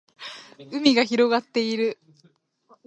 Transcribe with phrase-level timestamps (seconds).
[0.71, 1.99] 海が広がっている